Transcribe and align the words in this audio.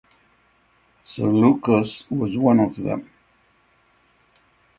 Sir 1.03 1.27
Lucas 1.29 2.09
was 2.09 2.35
one 2.35 2.59
of 2.59 2.75
them. 2.75 3.07